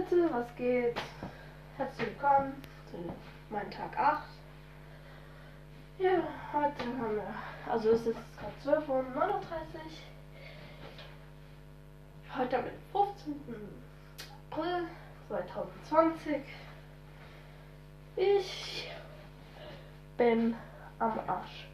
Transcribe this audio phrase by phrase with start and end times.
[0.00, 0.96] Leute, was geht?
[1.76, 2.54] Herzlich willkommen
[2.90, 2.96] zu
[3.52, 4.22] meinem Tag 8.
[5.98, 6.22] Ja,
[6.54, 7.34] heute haben wir,
[7.70, 8.18] also es ist
[8.64, 9.10] gerade 12.39 Uhr.
[12.38, 13.34] Heute am 15.
[14.50, 14.88] April
[15.28, 16.42] 2020.
[18.16, 18.90] Ich
[20.16, 20.54] bin
[20.98, 21.68] am Arsch.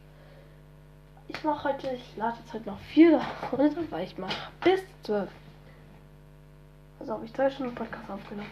[1.29, 3.21] Ich mache heute, ich lade jetzt heute noch vier
[3.53, 5.29] runter, weil ich mache bis 12.
[6.99, 8.49] Also habe ich drei Stunden Podcast aufgenommen.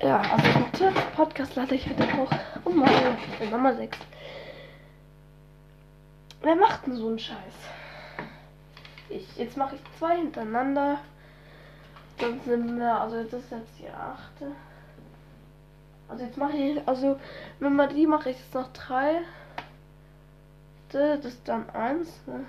[0.00, 2.30] Ja, also ich mache Podcast lade ich heute hoch.
[2.64, 2.90] Und mal,
[3.30, 3.98] ich bin Nummer 6.
[6.42, 7.54] Wer macht denn so einen Scheiß?
[9.08, 10.98] Ich, jetzt mache ich zwei hintereinander.
[12.18, 14.52] Dann sind wir, also das ist jetzt die achte.
[16.08, 17.18] Also jetzt mache ich, also
[17.60, 19.20] wenn man die mache ich jetzt noch drei.
[20.88, 22.08] Das ist dann eins.
[22.26, 22.44] Ne?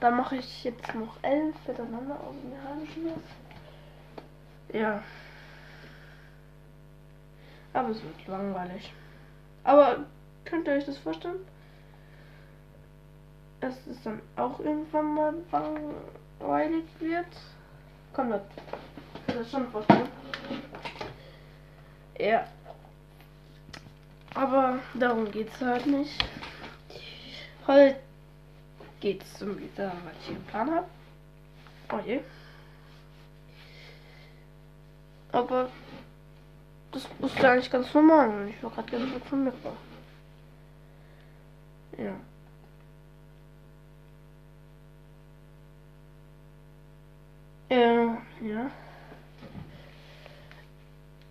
[0.00, 3.22] Dann mache ich jetzt noch elf miteinander aus dem halben
[4.72, 5.02] Ja.
[7.72, 8.92] Aber es wird langweilig.
[9.64, 10.04] Aber
[10.44, 11.40] könnt ihr euch das vorstellen?
[13.60, 17.26] Dass es dann auch irgendwann mal langweilig wird?
[18.12, 18.44] Komm, Leute.
[19.26, 20.08] Ich das schon vorstellen.
[22.18, 22.46] Ja.
[24.34, 26.24] Aber darum geht's halt nicht.
[27.66, 27.96] Heute
[29.00, 30.88] geht es um wieder, was ich einen Plan habe.
[31.92, 32.20] Oh je.
[35.32, 35.68] Aber
[36.92, 38.48] das ist ja eigentlich ganz normal.
[38.48, 39.52] Ich war gerade ganz weg von mir.
[41.98, 42.14] Ja.
[47.70, 48.06] Äh,
[48.46, 48.70] ja.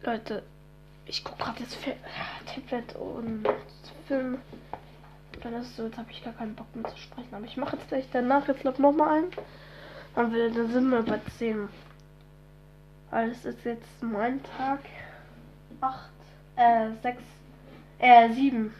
[0.03, 0.43] Leute,
[1.05, 1.77] ich gucke gerade jetzt
[2.45, 3.47] Tablet und
[4.07, 4.39] Film.
[5.41, 7.33] Dann ist es so, jetzt habe ich gar keinen Bock mehr zu sprechen.
[7.33, 9.25] Aber ich mache jetzt gleich danach jetzt noch mal ein.
[10.15, 11.69] Und wir, dann sind wir bei 10.
[13.11, 14.79] Weil es ist jetzt mein Tag
[15.79, 16.09] 8,
[16.55, 17.21] äh, 6,
[17.99, 18.73] äh, 7.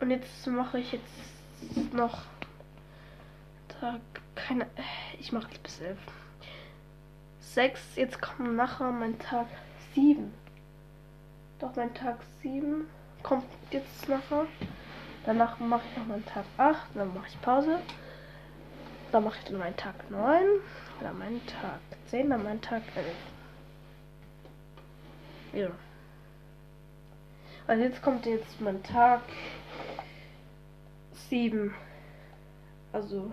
[0.00, 2.22] Und jetzt mache ich jetzt noch
[3.80, 4.00] Tag,
[4.34, 4.66] keine,
[5.20, 5.98] ich mache jetzt bis 11.
[7.40, 9.46] 6, jetzt kommt nachher mein Tag
[9.94, 10.32] 7.
[11.60, 12.86] Doch mein Tag 7
[13.24, 14.46] kommt jetzt nachher.
[15.26, 17.80] Danach mache ich noch meinen Tag 8, dann mache ich Pause.
[19.10, 20.44] Dann mache ich dann meinen Tag 9,
[21.00, 23.06] dann meinen Tag 10, dann meinen Tag 11.
[25.54, 25.70] Ja.
[27.66, 29.22] Also jetzt kommt jetzt mein Tag
[31.30, 31.74] 7.
[32.92, 33.32] Also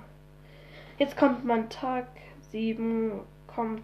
[0.98, 2.08] jetzt kommt mein Tag
[2.52, 3.84] 7 kommt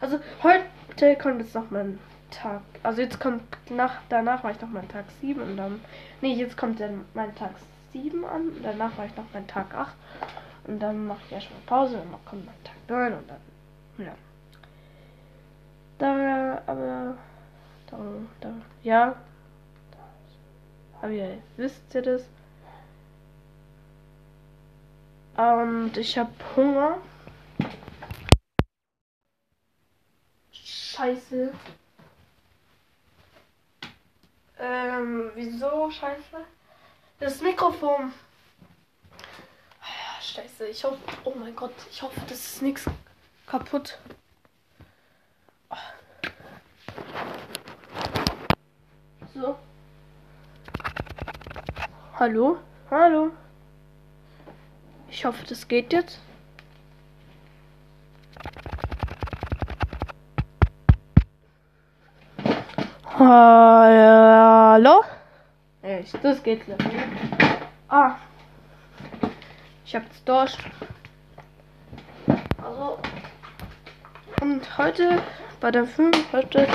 [0.00, 1.98] also heute kommt jetzt noch mein
[2.30, 2.62] Tag.
[2.82, 5.80] Also jetzt kommt nach, danach war ich noch mein Tag 7 und dann.
[6.20, 7.52] Nee, jetzt kommt dann mein Tag
[7.92, 8.48] 7 an.
[8.48, 9.94] Und danach war ich noch mein Tag 8.
[10.66, 14.06] Und dann mache ich erstmal Pause und dann kommt mein Tag 9 und dann.
[14.06, 14.14] Ja.
[15.98, 17.16] Da, aber.
[17.90, 17.96] Da,
[18.40, 18.52] da,
[18.82, 19.16] ja.
[21.00, 22.28] Aber ihr wisst ihr das.
[25.36, 26.98] Und ich habe Hunger.
[30.50, 31.52] Scheiße.
[34.58, 35.90] Ähm, wieso?
[35.90, 36.44] Scheiße.
[37.20, 38.12] Das Mikrofon.
[39.80, 40.98] Ah, scheiße, ich hoffe.
[41.24, 42.84] Oh mein Gott, ich hoffe, das ist nichts
[43.46, 43.98] kaputt.
[49.34, 49.56] So.
[52.18, 52.58] Hallo?
[52.90, 53.30] Hallo?
[55.08, 56.18] Ich hoffe, das geht jetzt.
[63.18, 65.02] Hallo?
[65.82, 66.80] Echt, das geht nicht.
[67.88, 68.14] Ah.
[69.84, 70.56] Ich hab jetzt durch.
[72.62, 72.98] Also.
[74.40, 75.20] Und heute
[75.58, 76.68] bei der 5 heute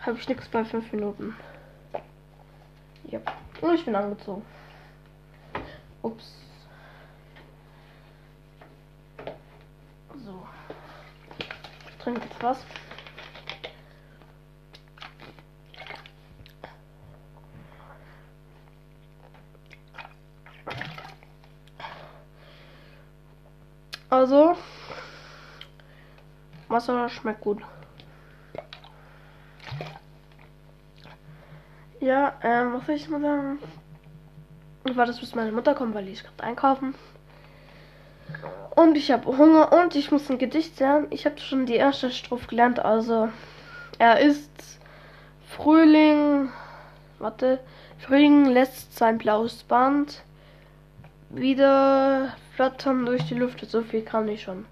[0.00, 1.36] habe ich nichts bei 5 Minuten.
[3.04, 3.20] Ja.
[3.60, 4.44] Und ich bin angezogen.
[6.02, 6.34] Ups.
[10.24, 10.46] So.
[11.38, 12.58] Ich trinke jetzt was.
[24.20, 24.54] Also,
[26.68, 27.62] Wasser schmeckt gut.
[32.00, 33.58] Ja, ähm, was soll ich mal sagen?
[34.84, 36.94] Ich warte, bis meine Mutter kommt, weil ich gerade einkaufen.
[38.76, 41.06] Und ich habe Hunger und ich muss ein Gedicht lernen.
[41.08, 42.78] Ich habe schon die erste Strophe gelernt.
[42.78, 43.30] Also,
[43.98, 44.50] er ist
[45.46, 46.50] Frühling.
[47.20, 47.58] Warte.
[47.96, 50.24] Frühling lässt sein blaues Band
[51.30, 53.64] wieder flattern durch die Luft.
[53.66, 54.66] So viel kann ich schon.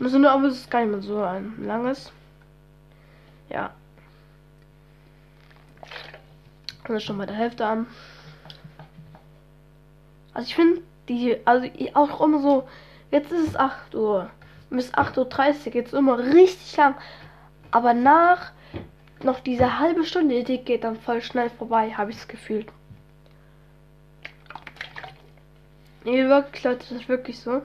[0.00, 2.10] Also nur, aber es ist gar nicht mehr so ein langes.
[3.50, 3.74] Ja.
[6.84, 7.86] Also schon bei der Hälfte an.
[10.32, 10.80] Also ich finde
[11.10, 12.66] die, also auch immer so,
[13.10, 14.30] jetzt ist es 8 Uhr.
[14.70, 16.94] Bis 8.30 Uhr geht es immer richtig lang.
[17.70, 18.52] Aber nach
[19.22, 22.64] noch diese halbe Stunde, die geht dann voll schnell vorbei, habe ich das Gefühl.
[26.06, 27.62] Nee, wirklich, Leute, das ist wirklich so.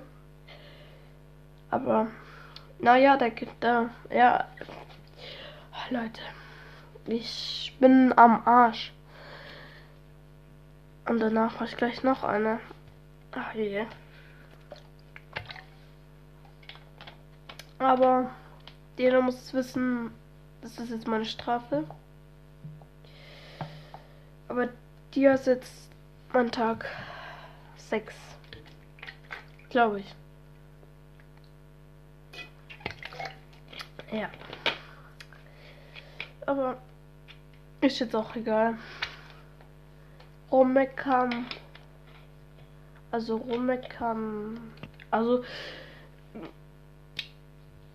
[1.69, 2.07] Aber,
[2.79, 4.47] naja, da gibt da, ja.
[5.91, 6.21] Leute,
[7.05, 8.93] ich bin am Arsch.
[11.07, 12.59] Und danach mache ich gleich noch eine.
[13.33, 13.85] Ach je.
[17.77, 18.31] Aber
[18.97, 20.15] jeder muss wissen,
[20.63, 21.83] das ist jetzt meine Strafe.
[24.47, 24.67] Aber
[25.13, 25.91] dir ist jetzt
[26.33, 26.89] mein Tag
[27.77, 28.15] 6.
[29.69, 30.15] Glaube ich.
[34.11, 34.29] Ja.
[36.45, 36.77] Aber
[37.79, 38.77] ist jetzt auch egal.
[40.51, 41.45] Rummeckern.
[43.11, 44.59] Also rummeckern.
[45.09, 45.43] Also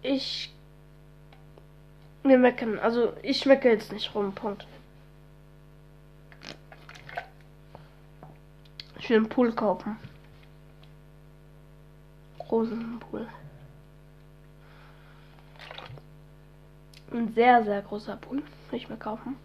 [0.03, 0.53] ich
[2.29, 2.79] wir meckern.
[2.79, 4.33] Also ich mecke jetzt nicht rum.
[4.33, 4.67] Punkt.
[9.09, 9.97] Will einen Pool kaufen.
[12.51, 13.29] Rosenpool.
[17.13, 18.43] Ein sehr, sehr großer Pool.
[18.71, 19.37] Will ich mir kaufen.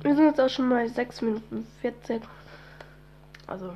[0.00, 2.22] Wir sind jetzt auch schon mal 6 Minuten 40.
[3.46, 3.74] Also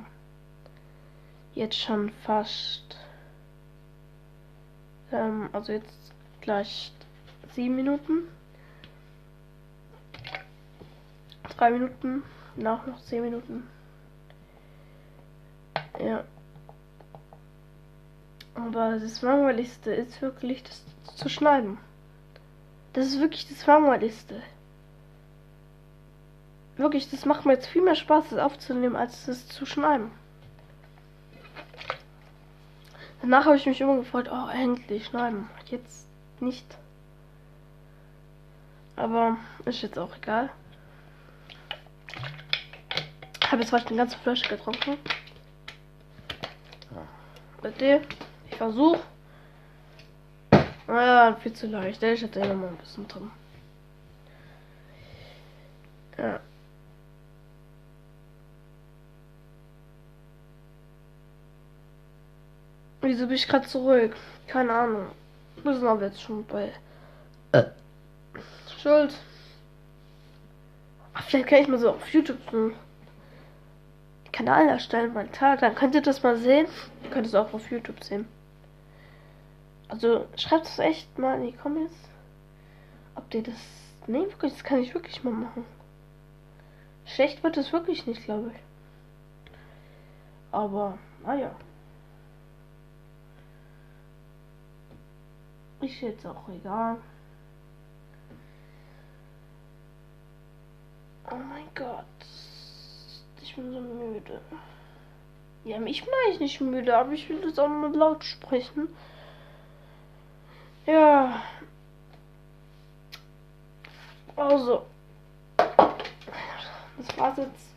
[1.53, 2.97] jetzt schon fast.
[5.11, 6.11] Ähm, also jetzt
[6.41, 6.91] gleich
[7.53, 8.27] 7 Minuten.
[11.57, 12.23] 3 Minuten.
[12.55, 13.63] Nach noch 10 Minuten.
[16.03, 16.23] Ja.
[18.55, 20.83] Aber das langweiligste ist wirklich das
[21.15, 21.77] zu schneiden.
[22.91, 24.41] Das ist wirklich das langweiligste.
[26.75, 30.11] Wirklich, das macht mir jetzt viel mehr Spaß, das aufzunehmen, als das zu schneiden.
[33.21, 35.49] Danach habe ich mich immer gefreut, oh, endlich schneiden.
[35.67, 36.07] Jetzt
[36.39, 36.65] nicht.
[38.95, 40.49] Aber ist jetzt auch egal.
[43.41, 44.97] Ich habe jetzt heute eine ganze Flasche getrunken.
[47.63, 48.01] Mit dir.
[48.49, 48.99] Ich versuche.
[50.85, 52.03] Naja, viel zu leicht.
[52.03, 53.31] Ich hätte noch mal ein bisschen drin.
[56.17, 56.39] Ja.
[63.01, 64.15] Wieso bin ich gerade zurück?
[64.47, 65.07] Keine Ahnung.
[65.63, 66.73] Wir sind aber jetzt schon bei.
[67.53, 67.63] Äh.
[68.81, 69.13] Schuld.
[71.13, 72.75] Ach, vielleicht kann ich mal so auf YouTube einen
[74.33, 75.61] Kanal erstellen, meinen Tag.
[75.61, 76.67] Dann könnt ihr das mal sehen.
[77.03, 78.27] Ihr könnt es auch auf YouTube sehen.
[79.87, 81.93] Also schreibt es echt mal in die Comments,
[83.15, 83.55] ob ihr das.
[84.07, 85.63] Nee, wirklich, das kann ich wirklich mal machen.
[87.05, 88.59] Schlecht wird es wirklich nicht, glaube ich.
[90.51, 91.55] Aber, naja.
[95.81, 96.97] Ist jetzt auch egal.
[101.29, 102.05] Oh mein Gott.
[103.53, 104.41] Ich bin so müde.
[105.63, 108.87] Ja, mich bin ich nicht müde, aber ich will das auch noch laut sprechen.
[110.87, 111.39] Ja.
[114.35, 114.87] Also.
[115.55, 117.67] Das war's jetzt.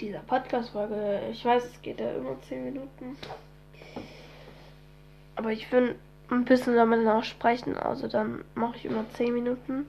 [0.00, 1.20] Dieser Podcast-Folge.
[1.32, 3.18] Ich weiß, es geht ja über 10 Minuten.
[5.34, 5.96] Aber ich will
[6.30, 7.76] ein bisschen damit noch sprechen.
[7.76, 9.84] Also dann mache ich immer 10 Minuten.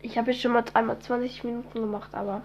[0.00, 2.40] Ich habe jetzt schon mal dreimal 20 Minuten gemacht, aber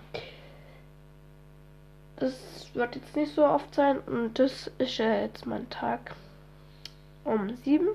[2.24, 4.00] das wird jetzt nicht so oft sein.
[4.00, 6.16] Und das ist ja jetzt mein Tag
[7.26, 7.90] um 7.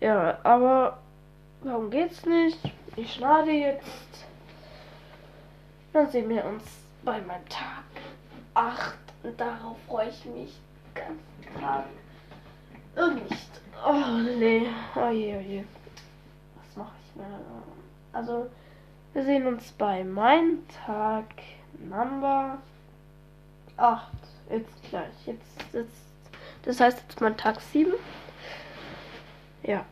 [0.00, 0.98] Ja, aber
[1.62, 2.58] warum geht's nicht?
[2.96, 4.26] Ich schneide jetzt.
[5.92, 6.64] Dann sehen wir uns
[7.04, 7.84] bei meinem Tag
[8.54, 8.94] 8.
[9.22, 10.58] Und darauf freue ich mich
[10.94, 11.20] ganz
[11.56, 11.84] klar.
[12.96, 13.60] Und nicht.
[13.86, 14.66] Oh nee.
[14.96, 15.64] Oh je, oh je
[16.76, 17.26] mache ich mir.
[18.12, 18.50] Also,
[19.12, 21.26] wir sehen uns bei meinem Tag
[21.78, 22.58] Number
[23.76, 24.12] 8.
[24.50, 25.26] Jetzt gleich.
[25.26, 26.04] Jetzt, jetzt,
[26.62, 27.92] das heißt jetzt mein Tag 7.
[29.62, 29.84] Ja.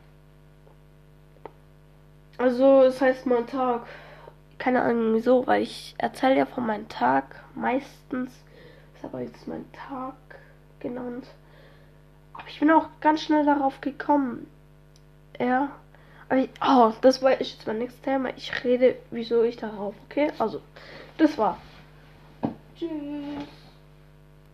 [2.39, 3.87] Also, es heißt mein Tag.
[4.59, 8.31] Keine Ahnung wieso, weil ich erzähle ja von meinem Tag meistens.
[8.95, 10.15] Ist aber jetzt mein Tag
[10.81, 11.27] genannt.
[12.35, 14.47] Aber ich bin auch ganz schnell darauf gekommen.
[15.39, 15.71] Ja.
[16.33, 18.31] Oh, das war ich jetzt mein nächstes Thema.
[18.37, 20.31] Ich rede, wieso ich darauf, okay?
[20.39, 20.61] Also,
[21.19, 21.59] das war.
[22.79, 23.60] Tschüss.